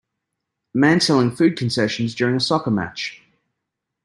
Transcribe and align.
A 0.73 0.77
man 0.79 0.99
selling 0.99 1.29
food 1.29 1.55
concessions 1.55 2.15
during 2.15 2.35
a 2.35 2.39
soccer 2.39 2.71
match. 2.71 3.21